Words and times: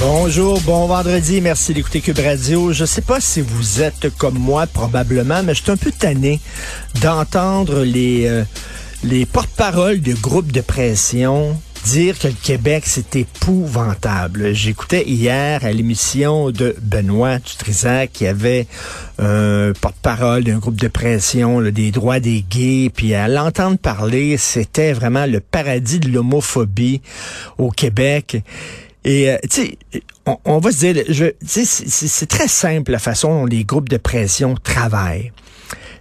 Bonjour, 0.00 0.58
bon 0.62 0.86
vendredi, 0.86 1.42
merci 1.42 1.74
d'écouter 1.74 2.00
Cube 2.00 2.20
Radio. 2.20 2.72
Je 2.72 2.86
sais 2.86 3.02
pas 3.02 3.20
si 3.20 3.42
vous 3.42 3.82
êtes 3.82 4.08
comme 4.16 4.38
moi, 4.38 4.66
probablement, 4.66 5.42
mais 5.42 5.54
je 5.54 5.62
suis 5.62 5.70
un 5.70 5.76
peu 5.76 5.92
tanné 5.92 6.40
d'entendre 7.02 7.82
les, 7.82 8.26
euh, 8.26 8.44
les 9.04 9.26
porte-paroles 9.26 10.00
de 10.00 10.14
groupes 10.14 10.52
de 10.52 10.62
pression 10.62 11.60
dire 11.84 12.18
que 12.18 12.28
le 12.28 12.34
Québec, 12.34 12.84
c'est 12.86 13.14
épouvantable. 13.16 14.54
J'écoutais 14.54 15.06
hier 15.06 15.64
à 15.66 15.72
l'émission 15.72 16.50
de 16.50 16.74
Benoît 16.80 17.38
Dutrisac 17.38 18.10
qui 18.12 18.26
avait 18.26 18.66
un 19.18 19.72
porte-parole 19.78 20.44
d'un 20.44 20.58
groupe 20.58 20.80
de 20.80 20.88
pression 20.88 21.60
là, 21.60 21.70
des 21.70 21.90
droits 21.90 22.20
des 22.20 22.42
gays, 22.48 22.90
puis 22.94 23.14
à 23.14 23.28
l'entendre 23.28 23.76
parler, 23.76 24.38
c'était 24.38 24.94
vraiment 24.94 25.26
le 25.26 25.40
paradis 25.40 26.00
de 26.00 26.08
l'homophobie 26.08 27.02
au 27.58 27.70
Québec. 27.70 28.42
Et, 29.04 29.30
euh, 29.30 29.38
tu 29.42 29.48
sais, 29.50 29.78
on, 30.26 30.36
on, 30.44 30.58
va 30.58 30.72
se 30.72 30.78
dire, 30.78 31.32
c'est 31.42 32.28
très 32.28 32.48
simple 32.48 32.92
la 32.92 32.98
façon 32.98 33.40
dont 33.40 33.46
les 33.46 33.64
groupes 33.64 33.88
de 33.88 33.96
pression 33.96 34.54
travaillent. 34.62 35.32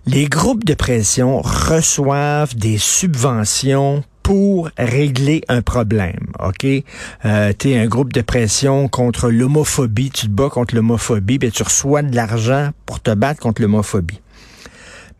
Les 0.05 0.25
groupes 0.25 0.65
de 0.65 0.73
pression 0.73 1.41
reçoivent 1.41 2.55
des 2.55 2.77
subventions 2.77 4.03
pour 4.23 4.69
régler 4.77 5.41
un 5.47 5.61
problème, 5.61 6.33
OK? 6.39 6.65
Euh, 7.25 7.53
tu 7.57 7.71
es 7.71 7.79
un 7.79 7.87
groupe 7.87 8.13
de 8.13 8.21
pression 8.21 8.87
contre 8.87 9.29
l'homophobie, 9.29 10.11
tu 10.11 10.27
te 10.27 10.31
bats 10.31 10.49
contre 10.49 10.75
l'homophobie, 10.75 11.39
ben 11.39 11.49
tu 11.49 11.63
reçois 11.63 12.03
de 12.03 12.15
l'argent 12.15 12.69
pour 12.85 12.99
te 13.01 13.11
battre 13.11 13.41
contre 13.41 13.61
l'homophobie. 13.61 14.21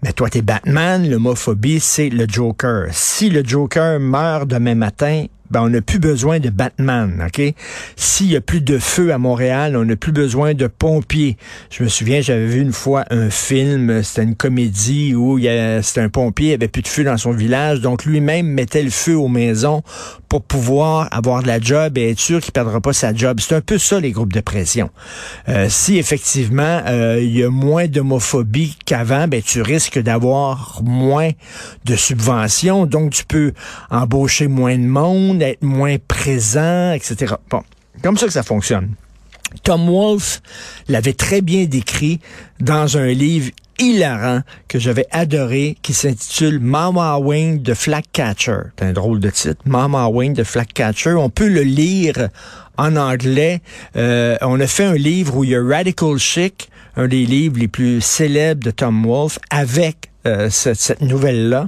Mais 0.04 0.14
toi, 0.14 0.30
t'es 0.30 0.42
Batman, 0.42 1.10
l'homophobie, 1.10 1.80
c'est 1.80 2.10
le 2.10 2.26
Joker. 2.28 2.88
Si 2.92 3.30
le 3.30 3.44
Joker 3.44 4.00
meurt 4.00 4.48
demain 4.48 4.76
matin, 4.76 5.26
ben, 5.52 5.62
on 5.62 5.70
n'a 5.70 5.82
plus 5.82 6.00
besoin 6.00 6.40
de 6.40 6.50
Batman, 6.50 7.24
OK? 7.26 7.42
S'il 7.96 8.28
y 8.28 8.36
a 8.36 8.42
plus 8.42 8.62
de 8.62 8.78
feu 8.78 9.12
à 9.14 9.18
Montréal, 9.18 9.76
on 9.76 9.86
n'a 9.86 9.96
plus 9.96 10.12
besoin 10.12 10.54
de 10.54 10.68
pompiers. 10.68 11.38
Je 11.70 11.84
me 11.84 11.90
souviens, 11.90 12.22
j'avais 12.22 12.46
vu 12.46 12.62
une 12.62 12.74
fois 12.74 13.06
un 13.10 13.30
film, 13.30 14.04
c'était 14.04 14.24
une 14.24 14.36
comédie 14.36 15.16
où 15.16 15.40
c'était 15.82 16.02
un 16.02 16.10
pompier, 16.10 16.50
il 16.50 16.54
avait 16.54 16.68
plus 16.68 16.82
de 16.82 16.88
feu 16.88 17.04
dans 17.04 17.18
son 17.18 17.32
village, 17.32 17.82
donc 17.82 18.06
lui-même 18.06 18.48
mettait 18.48 18.84
le 18.84 18.90
feu 18.90 19.16
aux 19.16 19.28
maisons 19.28 19.84
pour 20.28 20.44
pouvoir 20.44 21.08
avoir 21.12 21.42
de 21.42 21.48
la 21.48 21.60
job 21.60 21.98
et 21.98 22.12
être 22.12 22.20
sûr 22.20 22.40
qu'il 22.40 22.52
perdra 22.52 22.80
pas 22.80 22.94
sa 22.94 23.14
job. 23.14 23.40
C'est 23.40 23.56
un 23.56 23.62
peu 23.62 23.78
ça, 23.78 24.00
les 24.00 24.12
groupes 24.12 24.34
de 24.34 24.42
pression. 24.42 24.90
Euh, 25.48 25.68
si 25.70 25.98
effectivement, 25.98 26.82
euh, 26.86 27.20
il 27.22 27.36
y 27.36 27.44
a 27.44 27.50
moins 27.50 27.88
d'homophobie 27.88 28.78
qu'avant, 28.86 29.28
ben, 29.28 29.42
tu 29.42 29.62
risques 29.62 30.00
d'avoir 30.00 30.82
moins 30.84 31.32
de 31.86 31.96
subventions, 31.96 32.86
donc 32.86 33.12
tu 33.12 33.26
peux 33.26 33.54
embaucher 33.90 34.48
moins 34.48 34.78
de 34.78 34.84
monde, 34.84 35.39
être 35.42 35.64
moins 35.64 35.98
présent, 36.08 36.92
etc. 36.94 37.36
Bon, 37.50 37.64
comme 38.04 38.18
ça 38.18 38.26
que 38.26 38.34
ça 38.34 38.44
fonctionne. 38.44 38.94
Tom 39.64 39.90
Wolfe 39.90 40.42
l'avait 40.88 41.14
très 41.14 41.42
bien 41.42 41.66
décrit 41.66 42.20
dans 42.60 42.98
un 42.98 43.08
livre 43.08 43.50
hilarant 43.80 44.42
que 44.68 44.78
j'avais 44.78 45.08
adoré 45.12 45.78
qui 45.82 45.94
s'intitule 45.94 46.60
Mama 46.60 47.18
Wing 47.18 47.62
de 47.62 47.74
Catcher. 48.12 48.58
C'est 48.78 48.86
un 48.86 48.94
drôle 48.94 49.20
de 49.20 49.30
titre. 49.30 49.62
Mama 49.66 50.08
Wing 50.08 50.34
de 50.34 50.44
Catcher. 50.44 51.14
On 51.14 51.30
peut 51.30 51.48
le 51.48 51.62
lire 51.62 52.30
en 52.78 52.96
anglais. 52.96 53.62
Euh, 53.96 54.38
on 54.42 54.60
a 54.60 54.68
fait 54.68 54.86
un 54.86 54.96
livre 54.96 55.38
où 55.38 55.44
il 55.44 55.52
y 55.52 55.56
a 55.56 55.64
Radical 55.64 56.18
Chic, 56.18 56.70
un 57.00 57.08
des 57.08 57.26
livres 57.26 57.58
les 57.58 57.70
plus 57.70 58.02
célèbres 58.02 58.62
de 58.62 58.72
Tom 58.72 59.06
Wolfe, 59.06 59.40
avec 59.50 60.10
euh, 60.28 60.50
cette, 60.50 61.02
nouvelle-là. 61.02 61.68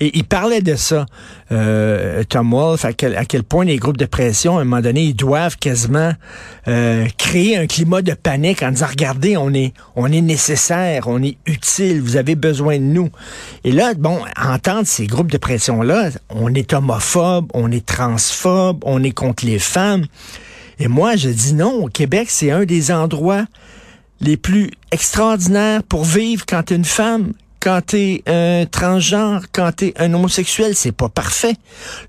Et 0.00 0.18
il 0.18 0.24
parlait 0.24 0.60
de 0.60 0.74
ça, 0.74 1.06
euh, 1.50 2.22
Tom 2.28 2.50
Wolfe, 2.50 2.84
à 2.84 2.92
quel, 2.92 3.16
à 3.16 3.24
quel 3.24 3.42
point 3.42 3.64
les 3.64 3.78
groupes 3.78 3.96
de 3.96 4.04
pression, 4.04 4.58
à 4.58 4.60
un 4.60 4.64
moment 4.64 4.82
donné, 4.82 5.04
ils 5.04 5.16
doivent 5.16 5.56
quasiment 5.56 6.12
euh, 6.68 7.06
créer 7.16 7.56
un 7.56 7.66
climat 7.66 8.02
de 8.02 8.12
panique 8.12 8.62
en 8.62 8.70
disant, 8.70 8.88
regardez, 8.90 9.38
on 9.38 9.54
est, 9.54 9.72
on 9.94 10.12
est 10.12 10.20
nécessaire, 10.20 11.04
on 11.06 11.22
est 11.22 11.38
utile, 11.46 12.02
vous 12.02 12.16
avez 12.16 12.34
besoin 12.34 12.76
de 12.76 12.84
nous. 12.84 13.08
Et 13.64 13.72
là, 13.72 13.94
bon, 13.94 14.20
entendre 14.36 14.86
ces 14.86 15.06
groupes 15.06 15.32
de 15.32 15.38
pression-là, 15.38 16.10
on 16.28 16.52
est 16.52 16.74
homophobe, 16.74 17.46
on 17.54 17.72
est 17.72 17.86
transphobe, 17.86 18.80
on 18.84 19.02
est 19.02 19.12
contre 19.12 19.46
les 19.46 19.58
femmes. 19.58 20.04
Et 20.78 20.88
moi, 20.88 21.16
je 21.16 21.30
dis 21.30 21.54
non, 21.54 21.84
au 21.84 21.88
Québec, 21.88 22.26
c'est 22.28 22.50
un 22.50 22.66
des 22.66 22.92
endroits 22.92 23.46
les 24.20 24.36
plus 24.36 24.70
extraordinaires 24.92 25.82
pour 25.82 26.04
vivre 26.04 26.44
quand 26.46 26.64
tu 26.64 26.74
es 26.74 26.76
une 26.76 26.84
femme, 26.84 27.32
quand 27.60 27.80
t'es 27.84 28.22
un 28.26 28.64
transgenre, 28.66 29.46
quand 29.52 29.72
t'es 29.72 29.92
un 29.96 30.12
homosexuel, 30.14 30.74
c'est 30.76 30.92
pas 30.92 31.08
parfait. 31.08 31.54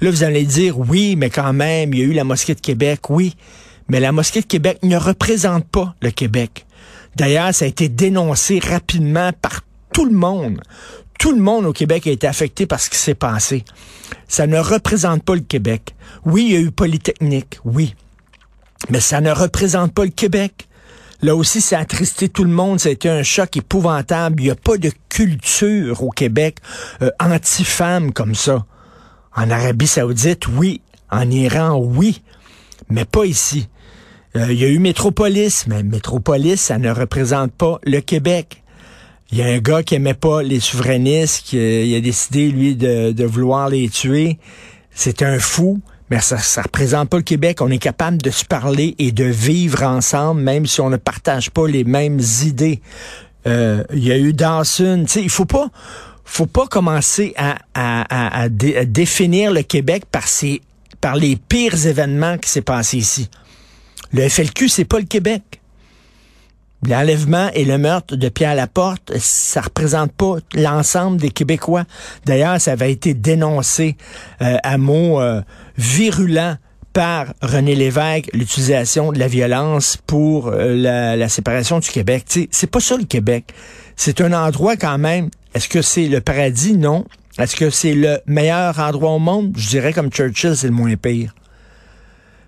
Là, 0.01 0.11
vous 0.11 0.23
allez 0.23 0.43
dire, 0.43 0.77
oui, 0.79 1.15
mais 1.15 1.29
quand 1.29 1.53
même, 1.53 1.93
il 1.93 1.99
y 1.99 2.03
a 2.03 2.05
eu 2.05 2.13
la 2.13 2.23
mosquée 2.23 2.53
de 2.53 2.61
Québec, 2.61 3.09
oui. 3.09 3.35
Mais 3.89 3.99
la 3.99 4.11
mosquée 4.11 4.41
de 4.41 4.45
Québec 4.45 4.79
ne 4.83 4.97
représente 4.97 5.65
pas 5.65 5.95
le 6.01 6.11
Québec. 6.11 6.65
D'ailleurs, 7.15 7.53
ça 7.53 7.65
a 7.65 7.67
été 7.67 7.89
dénoncé 7.89 8.59
rapidement 8.59 9.31
par 9.41 9.61
tout 9.93 10.05
le 10.05 10.15
monde. 10.15 10.61
Tout 11.17 11.31
le 11.31 11.41
monde 11.41 11.65
au 11.65 11.73
Québec 11.73 12.05
a 12.05 12.11
été 12.11 12.27
affecté 12.27 12.67
par 12.67 12.79
ce 12.79 12.91
qui 12.91 12.97
s'est 12.97 13.15
passé. 13.15 13.65
Ça 14.27 14.45
ne 14.45 14.59
représente 14.59 15.23
pas 15.23 15.33
le 15.33 15.41
Québec. 15.41 15.95
Oui, 16.25 16.45
il 16.49 16.53
y 16.53 16.55
a 16.57 16.59
eu 16.59 16.69
Polytechnique, 16.69 17.59
oui. 17.65 17.95
Mais 18.89 18.99
ça 18.99 19.21
ne 19.21 19.31
représente 19.31 19.93
pas 19.93 20.05
le 20.05 20.11
Québec. 20.11 20.66
Là 21.21 21.35
aussi, 21.35 21.61
ça 21.61 21.79
a 21.79 21.81
attristé 21.81 22.29
tout 22.29 22.43
le 22.43 22.51
monde. 22.51 22.79
Ça 22.79 22.89
a 22.89 22.91
été 22.91 23.09
un 23.09 23.23
choc 23.23 23.57
épouvantable. 23.57 24.41
Il 24.41 24.45
n'y 24.45 24.51
a 24.51 24.55
pas 24.55 24.77
de 24.77 24.91
culture 25.09 26.03
au 26.03 26.09
Québec 26.09 26.57
euh, 27.01 27.09
anti-femme 27.19 28.13
comme 28.13 28.35
ça. 28.35 28.65
En 29.35 29.49
Arabie 29.49 29.87
saoudite, 29.87 30.47
oui. 30.47 30.81
En 31.09 31.29
Iran, 31.29 31.77
oui. 31.77 32.21
Mais 32.89 33.05
pas 33.05 33.25
ici. 33.25 33.67
Euh, 34.35 34.51
il 34.51 34.59
y 34.59 34.65
a 34.65 34.67
eu 34.67 34.79
Métropolis, 34.79 35.65
mais 35.67 35.83
Métropolis, 35.83 36.61
ça 36.61 36.77
ne 36.77 36.91
représente 36.91 37.51
pas 37.51 37.79
le 37.83 38.01
Québec. 38.01 38.63
Il 39.31 39.39
y 39.39 39.41
a 39.41 39.47
un 39.47 39.57
gars 39.57 39.83
qui 39.83 39.95
aimait 39.95 40.13
pas 40.13 40.43
les 40.43 40.59
souverainistes, 40.59 41.45
qui 41.45 41.57
euh, 41.57 41.97
a 41.97 42.01
décidé, 42.01 42.49
lui, 42.49 42.75
de, 42.75 43.11
de 43.11 43.25
vouloir 43.25 43.69
les 43.69 43.89
tuer. 43.89 44.37
C'est 44.91 45.21
un 45.21 45.39
fou 45.39 45.81
mais 46.09 46.21
ça 46.21 46.37
ne 46.37 46.63
représente 46.63 47.09
pas 47.09 47.17
le 47.17 47.23
Québec. 47.23 47.61
On 47.61 47.69
est 47.69 47.77
capable 47.77 48.17
de 48.17 48.29
se 48.29 48.45
parler 48.45 48.95
et 48.97 49.11
de 49.11 49.25
vivre 49.25 49.83
ensemble, 49.83 50.41
même 50.41 50.65
si 50.65 50.79
on 50.81 50.89
ne 50.89 50.97
partage 50.97 51.51
pas 51.51 51.67
les 51.67 51.83
mêmes 51.83 52.19
idées. 52.43 52.81
Euh, 53.45 53.83
il 53.93 54.03
y 54.03 54.11
a 54.11 54.17
eu 54.17 54.33
Dawson. 54.33 55.05
Il 55.15 55.29
faut 55.29 55.45
pas, 55.45 55.67
faut 56.23 56.45
pas 56.45 56.67
commencer 56.67 57.33
à, 57.37 57.57
à, 57.73 58.43
à, 58.43 58.49
définir 58.49 59.51
le 59.51 59.63
Québec 59.63 60.03
par 60.11 60.27
ses, 60.27 60.61
par 61.01 61.15
les 61.15 61.35
pires 61.35 61.85
événements 61.85 62.37
qui 62.37 62.49
s'est 62.49 62.61
passé 62.61 62.97
ici. 62.97 63.29
Le 64.13 64.27
FLQ, 64.27 64.69
c'est 64.69 64.85
pas 64.85 64.99
le 64.99 65.05
Québec. 65.05 65.61
L'enlèvement 66.87 67.49
et 67.53 67.65
le 67.65 67.77
meurtre 67.77 68.15
de 68.15 68.29
Pierre 68.29 68.55
Laporte, 68.55 69.11
ça 69.17 69.59
représente 69.59 70.13
pas 70.13 70.37
l'ensemble 70.55 71.17
des 71.17 71.31
Québécois. 71.31 71.83
D'ailleurs, 72.25 72.61
ça 72.61 72.71
avait 72.71 72.93
été 72.93 73.13
dénoncé 73.13 73.97
euh, 74.41 74.55
à 74.63 74.77
mots 74.77 75.19
euh, 75.19 75.41
virulents 75.77 76.55
par 76.93 77.33
René 77.41 77.75
Lévesque, 77.75 78.29
l'utilisation 78.33 79.11
de 79.11 79.19
la 79.19 79.27
violence 79.27 79.97
pour 80.07 80.47
euh, 80.47 81.15
la, 81.17 81.29
séparation 81.29 81.79
du 81.79 81.89
Québec. 81.89 82.23
C'est 82.51 82.71
pas 82.71 82.79
ça 82.79 82.95
le 82.95 83.03
Québec. 83.03 83.53
C'est 83.97 84.21
un 84.21 84.31
endroit 84.31 84.77
quand 84.77 84.97
même. 84.97 85.29
Est-ce 85.53 85.67
que 85.67 85.81
c'est 85.81 86.07
le 86.07 86.21
paradis? 86.21 86.77
Non. 86.77 87.05
Est-ce 87.37 87.57
que 87.57 87.69
c'est 87.69 87.95
le 87.95 88.19
meilleur 88.25 88.79
endroit 88.79 89.11
au 89.11 89.19
monde? 89.19 89.51
Je 89.57 89.67
dirais 89.67 89.91
comme 89.91 90.09
Churchill, 90.09 90.55
c'est 90.55 90.67
le 90.67 90.73
moins 90.73 90.95
pire. 90.95 91.35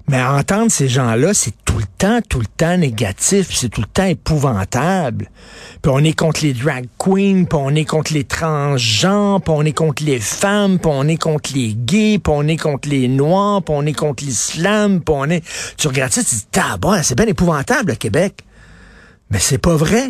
Mais 0.10 0.24
entendre 0.24 0.72
ces 0.72 0.88
gens-là, 0.88 1.36
c'est 1.36 1.54
tout 1.66 1.78
le 1.78 1.84
temps, 2.00 2.20
tout 2.28 2.40
le 2.40 2.48
temps 2.48 2.76
négatif, 2.78 3.50
c'est 3.52 3.70
tout 3.70 3.82
le 3.82 3.88
temps 3.88 4.08
épouvantable. 4.08 5.30
Puis 5.84 5.92
on 5.94 6.00
est 6.00 6.18
contre 6.18 6.42
les 6.42 6.54
drag 6.54 6.88
queens, 6.98 7.44
puis 7.44 7.60
on 7.60 7.76
est 7.76 7.86
contre 7.86 8.14
les 8.14 8.24
transgenres, 8.24 9.40
puis 9.40 9.54
on 9.56 9.64
est 9.64 9.72
contre 9.72 10.04
les 10.04 10.20
femmes, 10.20 10.80
puis 10.80 10.92
on 10.92 11.08
est 11.08 11.22
contre 11.22 11.52
les 11.54 11.76
gays, 11.76 12.18
puis 12.18 12.34
on 12.36 12.48
est 12.48 12.58
contre 12.58 12.90
les 12.90 13.08
noirs, 13.08 13.62
puis 13.62 13.76
on 13.78 13.86
est 13.86 13.94
contre 13.94 14.24
l'islam, 14.24 15.02
puis 15.02 15.14
on 15.16 15.26
est... 15.26 15.44
Tu 15.78 15.88
regardes 15.88 16.12
ça, 16.12 16.24
tu 16.24 16.34
dis, 16.34 16.46
bon, 16.82 17.00
c'est 17.04 17.16
bien 17.16 17.28
épouvantable, 17.28 17.92
le 17.92 17.96
Québec. 17.96 18.42
Mais 19.30 19.38
c'est 19.38 19.60
pas 19.60 19.76
vrai. 19.76 20.10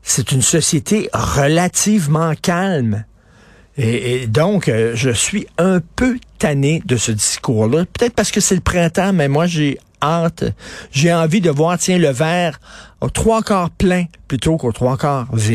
C'est 0.00 0.32
une 0.32 0.40
société 0.40 1.10
relativement 1.12 2.32
calme. 2.40 3.04
Et, 3.78 4.26
donc, 4.26 4.68
euh, 4.68 4.92
je 4.94 5.10
suis 5.10 5.46
un 5.58 5.80
peu 5.96 6.18
tanné 6.38 6.82
de 6.86 6.96
ce 6.96 7.12
discours-là. 7.12 7.84
Peut-être 7.84 8.14
parce 8.14 8.30
que 8.30 8.40
c'est 8.40 8.54
le 8.54 8.60
printemps, 8.60 9.12
mais 9.12 9.28
moi, 9.28 9.46
j'ai 9.46 9.78
hâte. 10.02 10.44
J'ai 10.92 11.12
envie 11.12 11.40
de 11.40 11.50
voir, 11.50 11.78
tiens, 11.78 11.98
le 11.98 12.10
verre 12.10 12.60
au 13.00 13.10
trois 13.10 13.42
quarts 13.42 13.70
plein 13.70 14.04
plutôt 14.28 14.56
qu'au 14.56 14.72
trois 14.72 14.96
quarts 14.96 15.28
vide. 15.34 15.54